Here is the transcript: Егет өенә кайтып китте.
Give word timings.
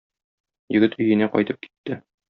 Егет 0.77 0.97
өенә 1.05 1.31
кайтып 1.37 1.65
китте. 1.67 2.05